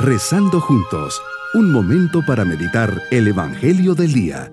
Rezando 0.00 0.60
juntos, 0.60 1.20
un 1.54 1.72
momento 1.72 2.24
para 2.24 2.44
meditar 2.44 3.02
el 3.10 3.26
Evangelio 3.26 3.96
del 3.96 4.12
Día. 4.12 4.52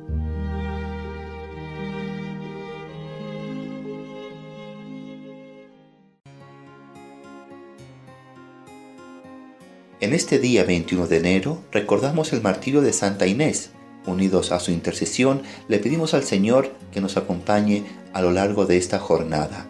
En 9.99 10.13
este 10.13 10.39
día 10.39 10.63
21 10.63 11.05
de 11.05 11.17
enero 11.17 11.62
recordamos 11.71 12.33
el 12.33 12.41
martirio 12.41 12.81
de 12.81 12.91
Santa 12.91 13.27
Inés. 13.27 13.69
Unidos 14.07 14.51
a 14.51 14.59
su 14.59 14.71
intercesión, 14.71 15.43
le 15.67 15.77
pedimos 15.77 16.16
al 16.16 16.23
Señor 16.23 16.71
que 16.91 17.02
nos 17.02 17.17
acompañe 17.17 17.84
a 18.13 18.23
lo 18.23 18.31
largo 18.31 18.66
de 18.66 18.77
esta 18.77 18.98
jornada. 18.98 19.67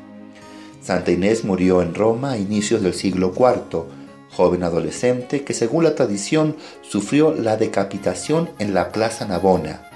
Santa 0.82 1.12
Inés 1.12 1.44
murió 1.44 1.82
en 1.82 1.94
Roma 1.94 2.32
a 2.32 2.38
inicios 2.38 2.82
del 2.82 2.94
siglo 2.94 3.34
IV 3.36 4.05
joven 4.36 4.64
adolescente 4.64 5.44
que 5.44 5.54
según 5.54 5.84
la 5.84 5.96
tradición 5.96 6.58
sufrió 6.82 7.34
la 7.34 7.58
decapitación 7.58 8.50
en 8.60 8.74
la 8.74 8.92
Plaza 8.92 9.26
Navona. 9.26 9.90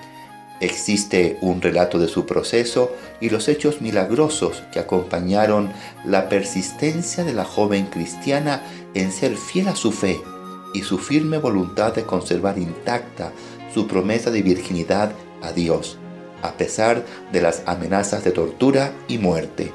Existe 0.62 1.38
un 1.41 1.62
relato 1.62 1.99
de 1.99 2.07
su 2.07 2.25
proceso 2.25 2.91
y 3.21 3.29
los 3.29 3.48
hechos 3.48 3.81
milagrosos 3.81 4.63
que 4.73 4.79
acompañaron 4.79 5.71
la 6.05 6.27
persistencia 6.27 7.23
de 7.23 7.34
la 7.34 7.45
joven 7.45 7.85
cristiana 7.85 8.63
en 8.93 9.12
ser 9.12 9.38
fiel 9.38 9.70
a 9.70 9.75
su 9.75 9.91
fe 9.91 10.20
y 10.73 10.81
su 10.81 10.98
firme 10.98 11.37
voluntad 11.37 11.93
de 11.93 12.03
conservar 12.03 12.57
intacta 12.57 13.31
su 13.73 13.87
promesa 13.87 14.31
de 14.31 14.41
virginidad 14.41 15.12
a 15.41 15.51
Dios, 15.51 15.98
a 16.41 16.53
pesar 16.53 17.05
de 17.31 17.41
las 17.41 17.63
amenazas 17.65 18.23
de 18.23 18.31
tortura 18.31 18.93
y 19.07 19.17
muerte, 19.17 19.71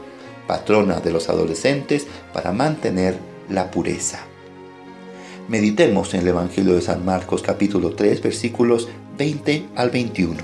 patrona 0.46 1.01
de 1.01 1.12
los 1.12 1.28
adolescentes 1.28 2.06
para 2.32 2.52
mantener 2.52 3.18
la 3.48 3.70
pureza. 3.70 4.20
Meditemos 5.46 6.14
en 6.14 6.20
el 6.20 6.28
Evangelio 6.28 6.74
de 6.74 6.80
San 6.80 7.04
Marcos 7.04 7.42
capítulo 7.42 7.90
3 7.95 8.23
versículos 8.23 8.88
20 9.18 9.66
al 9.76 9.90
21. 9.90 10.40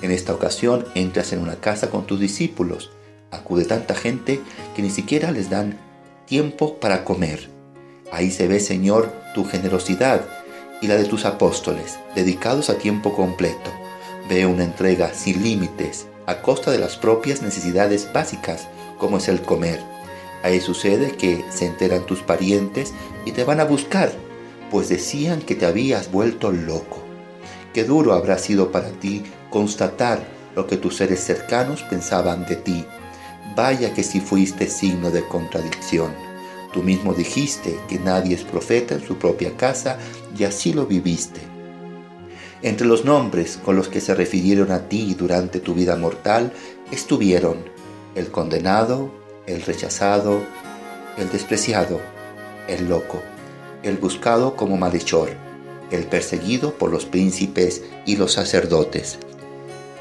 En 0.00 0.10
esta 0.10 0.32
ocasión 0.32 0.86
entras 0.94 1.34
en 1.34 1.40
una 1.40 1.56
casa 1.56 1.90
con 1.90 2.06
tus 2.06 2.18
discípulos. 2.18 2.90
Acude 3.30 3.66
tanta 3.66 3.94
gente 3.94 4.40
que 4.74 4.80
ni 4.80 4.88
siquiera 4.88 5.32
les 5.32 5.50
dan 5.50 5.78
tiempo 6.24 6.80
para 6.80 7.04
comer. 7.04 7.50
Ahí 8.10 8.30
se 8.30 8.48
ve, 8.48 8.58
Señor, 8.58 9.12
tu 9.34 9.44
generosidad 9.44 10.22
y 10.80 10.86
la 10.86 10.96
de 10.96 11.04
tus 11.04 11.26
apóstoles, 11.26 11.98
dedicados 12.14 12.70
a 12.70 12.78
tiempo 12.78 13.12
completo. 13.14 13.70
Ve 14.30 14.46
una 14.46 14.64
entrega 14.64 15.12
sin 15.12 15.42
límites, 15.42 16.06
a 16.24 16.40
costa 16.40 16.70
de 16.70 16.78
las 16.78 16.96
propias 16.96 17.42
necesidades 17.42 18.10
básicas, 18.14 18.66
como 18.98 19.18
es 19.18 19.28
el 19.28 19.42
comer 19.42 19.78
Ahí 20.42 20.60
sucede 20.60 21.12
que 21.12 21.44
se 21.50 21.66
enteran 21.66 22.06
tus 22.06 22.20
parientes 22.20 22.92
y 23.24 23.32
te 23.32 23.44
van 23.44 23.60
a 23.60 23.64
buscar, 23.64 24.12
pues 24.70 24.88
decían 24.88 25.40
que 25.40 25.54
te 25.54 25.66
habías 25.66 26.12
vuelto 26.12 26.52
loco. 26.52 27.02
Qué 27.72 27.84
duro 27.84 28.12
habrá 28.14 28.38
sido 28.38 28.72
para 28.72 28.90
ti 28.90 29.22
constatar 29.50 30.26
lo 30.54 30.66
que 30.66 30.76
tus 30.76 30.96
seres 30.96 31.20
cercanos 31.20 31.82
pensaban 31.82 32.46
de 32.46 32.56
ti. 32.56 32.84
Vaya 33.54 33.92
que 33.94 34.02
si 34.02 34.20
fuiste 34.20 34.68
signo 34.68 35.10
de 35.10 35.26
contradicción. 35.26 36.12
Tú 36.72 36.82
mismo 36.82 37.14
dijiste 37.14 37.78
que 37.88 37.98
nadie 37.98 38.34
es 38.34 38.42
profeta 38.42 38.94
en 38.94 39.06
su 39.06 39.16
propia 39.16 39.56
casa 39.56 39.98
y 40.36 40.44
así 40.44 40.72
lo 40.72 40.86
viviste. 40.86 41.40
Entre 42.62 42.86
los 42.86 43.04
nombres 43.04 43.58
con 43.64 43.76
los 43.76 43.88
que 43.88 44.00
se 44.00 44.14
refirieron 44.14 44.72
a 44.72 44.88
ti 44.88 45.14
durante 45.14 45.60
tu 45.60 45.74
vida 45.74 45.96
mortal 45.96 46.52
estuvieron 46.90 47.58
el 48.14 48.30
condenado, 48.30 49.10
el 49.46 49.62
rechazado, 49.62 50.42
el 51.16 51.30
despreciado, 51.30 52.00
el 52.68 52.88
loco, 52.88 53.22
el 53.82 53.96
buscado 53.96 54.56
como 54.56 54.76
malhechor, 54.76 55.30
el 55.90 56.04
perseguido 56.04 56.74
por 56.74 56.90
los 56.90 57.04
príncipes 57.04 57.82
y 58.04 58.16
los 58.16 58.32
sacerdotes. 58.32 59.18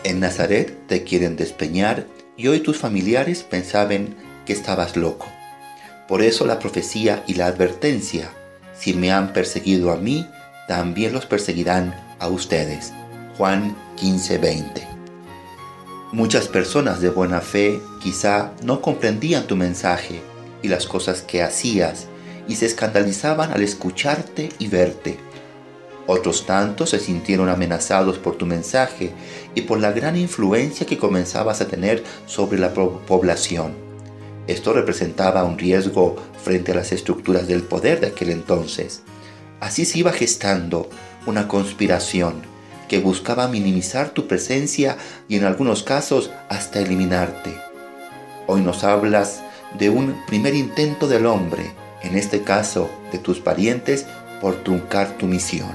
En 0.04 0.20
Nazaret 0.20 0.76
te 0.88 1.04
quieren 1.04 1.36
despeñar 1.36 2.08
y 2.38 2.48
hoy 2.48 2.60
tus 2.60 2.78
familiares 2.78 3.44
pensaban 3.44 4.16
que 4.46 4.54
estabas 4.54 4.96
loco. 4.96 5.28
Por 6.08 6.22
eso 6.22 6.46
la 6.46 6.60
profecía 6.60 7.24
y 7.28 7.36
la 7.36 7.48
advertencia, 7.48 8.32
si 8.78 8.94
me 8.94 9.12
han 9.12 9.34
perseguido 9.34 9.92
a 9.92 9.98
mí, 9.98 10.28
también 10.68 11.14
los 11.14 11.26
perseguirán 11.26 11.96
a 12.20 12.28
ustedes. 12.28 12.94
Juan 13.38 13.76
15:20 13.98 14.95
Muchas 16.16 16.48
personas 16.48 17.02
de 17.02 17.10
buena 17.10 17.42
fe 17.42 17.82
quizá 18.02 18.54
no 18.64 18.80
comprendían 18.80 19.48
tu 19.48 19.58
mensaje 19.58 20.22
y 20.62 20.70
las 20.70 20.86
cosas 20.88 21.22
que 21.22 21.44
hacías 21.44 22.08
y 22.48 22.56
se 22.56 22.68
escandalizaban 22.68 23.52
al 23.52 23.62
escucharte 23.62 24.48
y 24.58 24.70
verte. 24.70 25.18
Otros 26.08 26.46
tantos 26.46 26.92
se 26.92 27.02
sintieron 27.02 27.50
amenazados 27.50 28.18
por 28.18 28.38
tu 28.38 28.46
mensaje 28.46 29.12
y 29.56 29.64
por 29.64 29.82
la 29.82 29.92
gran 29.92 30.16
influencia 30.16 30.86
que 30.86 30.98
comenzabas 30.98 31.60
a 31.60 31.68
tener 31.68 32.02
sobre 32.28 32.60
la 32.60 32.74
población. 32.74 33.74
Esto 34.48 34.72
representaba 34.72 35.44
un 35.44 35.58
riesgo 35.58 36.16
frente 36.42 36.72
a 36.72 36.76
las 36.76 36.94
estructuras 36.94 37.46
del 37.46 37.64
poder 37.64 38.00
de 38.00 38.08
aquel 38.08 38.30
entonces. 38.30 39.02
Así 39.60 39.84
se 39.84 40.00
iba 40.00 40.14
gestando 40.14 40.90
una 41.26 41.50
conspiración 41.50 42.55
que 42.88 43.00
buscaba 43.00 43.48
minimizar 43.48 44.10
tu 44.10 44.28
presencia 44.28 44.98
y 45.28 45.38
en 45.38 45.46
algunos 45.46 45.84
casos 45.84 46.32
hasta 46.50 46.80
eliminarte. 46.80 47.54
Hoy 48.48 48.62
nos 48.62 48.84
hablas 48.84 49.42
de 49.78 49.90
un 49.90 50.16
primer 50.28 50.56
intento 50.56 51.08
del 51.08 51.26
hombre, 51.26 51.72
en 52.04 52.16
este 52.16 52.42
caso 52.42 52.90
de 53.12 53.18
tus 53.18 53.40
parientes, 53.40 54.06
por 54.42 54.64
truncar 54.64 55.18
tu 55.18 55.26
misión. 55.26 55.74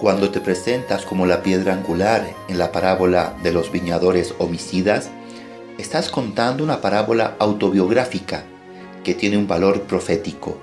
Cuando 0.00 0.30
te 0.30 0.40
presentas 0.40 1.04
como 1.04 1.26
la 1.26 1.42
piedra 1.42 1.74
angular 1.74 2.26
en 2.48 2.58
la 2.58 2.72
parábola 2.72 3.34
de 3.42 3.52
los 3.52 3.70
viñadores 3.70 4.34
homicidas, 4.38 5.10
estás 5.78 6.10
contando 6.10 6.64
una 6.64 6.80
parábola 6.80 7.36
autobiográfica 7.38 8.42
que 9.04 9.14
tiene 9.14 9.36
un 9.36 9.46
valor 9.46 9.82
profético. 9.82 10.58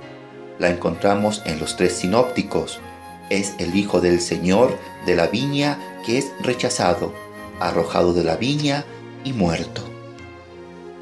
La 0.59 0.69
encontramos 0.69 1.41
en 1.45 1.59
los 1.59 1.77
tres 1.77 1.93
sinópticos, 1.93 2.81
es 3.29 3.53
el 3.59 3.75
Hijo 3.75 4.01
del 4.01 4.21
Señor 4.21 4.77
de 5.05 5.15
la 5.15 5.27
viña 5.27 5.79
que 6.05 6.17
es 6.17 6.31
rechazado, 6.41 7.13
arrojado 7.59 8.13
de 8.13 8.23
la 8.23 8.35
viña 8.35 8.85
y 9.23 9.33
muerto. 9.33 9.83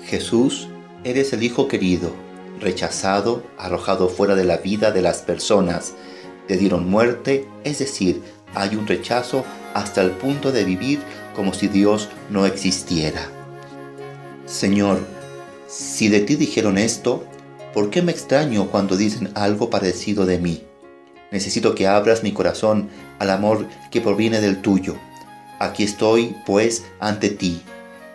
Jesús, 0.05 0.67
eres 1.03 1.33
el 1.33 1.43
Hijo 1.43 1.67
querido, 1.67 2.11
rechazado, 2.59 3.43
arrojado 3.57 4.09
fuera 4.09 4.35
de 4.35 4.45
la 4.45 4.57
vida 4.57 4.91
de 4.91 5.01
las 5.01 5.21
personas. 5.21 5.93
Te 6.47 6.57
dieron 6.57 6.89
muerte, 6.89 7.47
es 7.63 7.79
decir, 7.79 8.21
hay 8.55 8.75
un 8.75 8.87
rechazo 8.87 9.43
hasta 9.73 10.01
el 10.01 10.11
punto 10.11 10.51
de 10.51 10.63
vivir 10.63 10.99
como 11.35 11.53
si 11.53 11.67
Dios 11.67 12.09
no 12.29 12.45
existiera. 12.45 13.29
Señor, 14.45 14.99
si 15.67 16.07
de 16.07 16.21
ti 16.21 16.35
dijeron 16.35 16.77
esto, 16.77 17.23
¿por 17.73 17.89
qué 17.89 18.01
me 18.01 18.11
extraño 18.11 18.67
cuando 18.71 18.95
dicen 18.95 19.29
algo 19.35 19.69
parecido 19.69 20.25
de 20.25 20.39
mí? 20.39 20.63
Necesito 21.31 21.75
que 21.75 21.87
abras 21.87 22.23
mi 22.23 22.31
corazón 22.31 22.89
al 23.19 23.29
amor 23.29 23.67
que 23.91 24.01
proviene 24.01 24.41
del 24.41 24.61
tuyo. 24.61 24.95
Aquí 25.59 25.83
estoy, 25.83 26.35
pues, 26.45 26.85
ante 26.99 27.29
ti. 27.29 27.61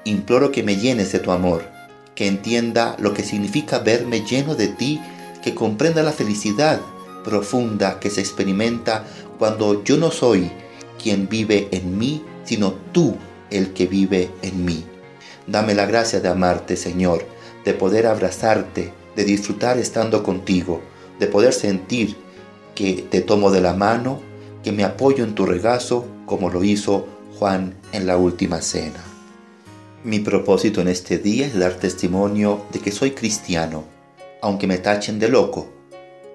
Imploro 0.04 0.52
que 0.52 0.62
me 0.62 0.76
llenes 0.76 1.12
de 1.12 1.18
tu 1.18 1.30
amor, 1.32 1.68
que 2.14 2.26
entienda 2.26 2.96
lo 2.98 3.14
que 3.14 3.22
significa 3.22 3.78
verme 3.78 4.24
lleno 4.24 4.54
de 4.54 4.68
ti, 4.68 5.00
que 5.42 5.54
comprenda 5.54 6.02
la 6.02 6.12
felicidad 6.12 6.80
profunda 7.24 8.00
que 8.00 8.10
se 8.10 8.20
experimenta 8.20 9.04
cuando 9.38 9.84
yo 9.84 9.96
no 9.96 10.10
soy 10.10 10.50
quien 11.02 11.28
vive 11.28 11.68
en 11.72 11.98
mí, 11.98 12.22
sino 12.44 12.72
tú 12.92 13.16
el 13.50 13.72
que 13.72 13.86
vive 13.86 14.30
en 14.42 14.64
mí. 14.64 14.84
Dame 15.46 15.74
la 15.74 15.86
gracia 15.86 16.20
de 16.20 16.28
amarte, 16.28 16.76
Señor, 16.76 17.24
de 17.64 17.74
poder 17.74 18.06
abrazarte, 18.06 18.92
de 19.16 19.24
disfrutar 19.24 19.78
estando 19.78 20.22
contigo, 20.22 20.80
de 21.18 21.26
poder 21.26 21.52
sentir 21.52 22.16
que 22.74 23.06
te 23.10 23.20
tomo 23.20 23.50
de 23.50 23.60
la 23.60 23.74
mano, 23.74 24.20
que 24.62 24.72
me 24.72 24.84
apoyo 24.84 25.24
en 25.24 25.34
tu 25.34 25.46
regazo, 25.46 26.06
como 26.26 26.50
lo 26.50 26.64
hizo 26.64 27.06
Juan 27.38 27.74
en 27.92 28.06
la 28.06 28.16
última 28.16 28.62
cena. 28.62 29.02
Mi 30.04 30.18
propósito 30.18 30.80
en 30.80 30.88
este 30.88 31.18
día 31.18 31.46
es 31.46 31.58
dar 31.58 31.74
testimonio 31.74 32.62
de 32.72 32.80
que 32.80 32.90
soy 32.90 33.12
cristiano, 33.12 33.84
aunque 34.40 34.66
me 34.66 34.78
tachen 34.78 35.18
de 35.18 35.28
loco. 35.28 35.68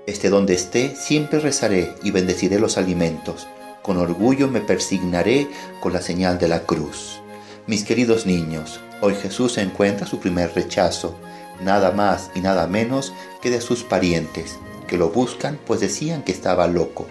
Esté 0.05 0.29
donde 0.29 0.53
esté, 0.53 0.95
siempre 0.95 1.39
rezaré 1.39 1.93
y 2.01 2.11
bendeciré 2.11 2.59
los 2.59 2.77
alimentos. 2.77 3.47
Con 3.81 3.97
orgullo 3.97 4.47
me 4.47 4.61
persignaré 4.61 5.47
con 5.81 5.91
la 5.91 6.01
señal 6.01 6.39
de 6.39 6.47
la 6.47 6.61
cruz. 6.63 7.19
Mis 7.67 7.83
queridos 7.83 8.25
niños, 8.25 8.79
hoy 9.01 9.15
Jesús 9.15 9.57
encuentra 9.57 10.07
su 10.07 10.19
primer 10.19 10.53
rechazo, 10.55 11.15
nada 11.61 11.91
más 11.91 12.31
y 12.35 12.39
nada 12.39 12.67
menos 12.67 13.11
que 13.41 13.49
de 13.49 13.59
sus 13.59 13.83
parientes, 13.83 14.57
que 14.87 14.97
lo 14.97 15.09
buscan 15.09 15.59
pues 15.65 15.79
decían 15.79 16.23
que 16.23 16.31
estaba 16.31 16.67
loco. 16.67 17.05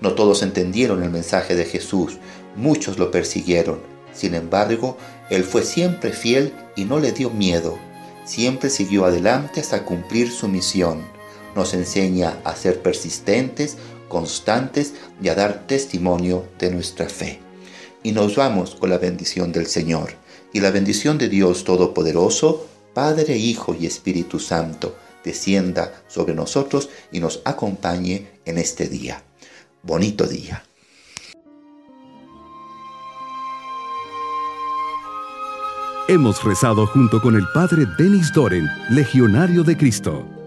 No 0.00 0.14
todos 0.14 0.42
entendieron 0.42 1.02
el 1.02 1.10
mensaje 1.10 1.54
de 1.54 1.64
Jesús, 1.64 2.18
muchos 2.56 2.98
lo 2.98 3.10
persiguieron. 3.10 3.80
Sin 4.12 4.34
embargo, 4.34 4.98
él 5.30 5.44
fue 5.44 5.62
siempre 5.62 6.12
fiel 6.12 6.52
y 6.76 6.84
no 6.84 6.98
le 6.98 7.12
dio 7.12 7.30
miedo. 7.30 7.78
Siempre 8.24 8.68
siguió 8.68 9.04
adelante 9.04 9.60
hasta 9.60 9.84
cumplir 9.84 10.30
su 10.30 10.48
misión. 10.48 11.02
Nos 11.56 11.74
enseña 11.74 12.38
a 12.44 12.54
ser 12.56 12.82
persistentes 12.82 13.78
constantes 14.08 14.92
y 15.22 15.28
a 15.28 15.34
dar 15.34 15.66
testimonio 15.66 16.44
de 16.58 16.70
nuestra 16.70 17.08
fe. 17.08 17.40
Y 18.02 18.12
nos 18.12 18.36
vamos 18.36 18.74
con 18.74 18.90
la 18.90 18.98
bendición 18.98 19.52
del 19.52 19.66
Señor. 19.66 20.14
Y 20.52 20.60
la 20.60 20.70
bendición 20.70 21.16
de 21.16 21.30
Dios 21.30 21.64
Todopoderoso, 21.64 22.66
Padre, 22.92 23.38
Hijo 23.38 23.74
y 23.78 23.86
Espíritu 23.86 24.38
Santo, 24.38 24.94
descienda 25.24 26.02
sobre 26.08 26.34
nosotros 26.34 26.90
y 27.10 27.20
nos 27.20 27.42
acompañe 27.44 28.28
en 28.44 28.58
este 28.58 28.88
día. 28.88 29.22
Bonito 29.82 30.26
día. 30.26 30.64
Hemos 36.08 36.42
rezado 36.42 36.86
junto 36.86 37.22
con 37.22 37.36
el 37.36 37.44
Padre 37.54 37.86
Denis 37.96 38.32
Doren, 38.32 38.66
Legionario 38.90 39.62
de 39.62 39.76
Cristo. 39.76 40.41